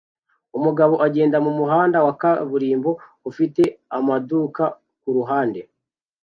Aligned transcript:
Umugabo 0.57 0.93
ugenda 1.05 1.37
mumuhanda 1.45 1.97
wa 2.05 2.13
kaburimbo 2.21 2.89
ufite 3.29 3.63
amaduka 3.97 4.63
kuruhande 5.01 5.61